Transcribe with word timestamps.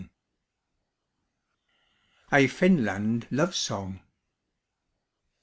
A 2.33 2.47
FINLAND 2.47 3.27
LOVE 3.29 3.53
SONG. 3.55 3.99